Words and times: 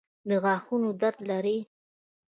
د 0.29 0.31
غاښونو 0.43 0.89
درد 1.01 1.19
لرئ؟ 1.29 1.57